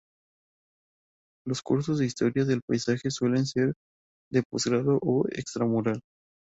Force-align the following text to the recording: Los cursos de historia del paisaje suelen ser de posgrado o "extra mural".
Los 1.45 1.61
cursos 1.61 1.99
de 1.99 2.07
historia 2.07 2.43
del 2.43 2.63
paisaje 2.63 3.11
suelen 3.11 3.45
ser 3.45 3.75
de 4.31 4.41
posgrado 4.41 4.97
o 4.99 5.27
"extra 5.29 5.67
mural". 5.67 6.01